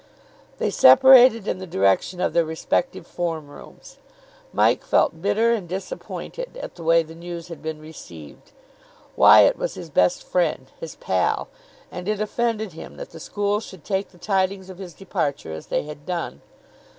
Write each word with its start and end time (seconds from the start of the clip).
They 0.57 0.71
separated 0.71 1.47
in 1.47 1.59
the 1.59 1.67
direction 1.67 2.19
of 2.21 2.33
their 2.33 2.43
respective 2.43 3.05
form 3.05 3.49
rooms. 3.49 3.97
Mike 4.51 4.83
felt 4.83 5.21
bitter 5.21 5.51
and 5.53 5.69
disappointed 5.69 6.57
at 6.57 6.73
the 6.73 6.81
way 6.81 7.03
the 7.03 7.13
news 7.13 7.49
had 7.49 7.61
been 7.61 7.79
received. 7.79 8.51
Wyatt 9.15 9.57
was 9.59 9.75
his 9.75 9.91
best 9.91 10.23
friend, 10.23 10.71
his 10.79 10.95
pal; 10.95 11.49
and 11.91 12.07
it 12.07 12.19
offended 12.19 12.73
him 12.73 12.97
that 12.97 13.11
the 13.11 13.19
school 13.19 13.59
should 13.59 13.83
take 13.83 14.09
the 14.09 14.17
tidings 14.17 14.71
of 14.71 14.79
his 14.79 14.95
departure 14.95 15.51
as 15.51 15.67
they 15.67 15.83
had 15.83 16.07
done. 16.07 16.41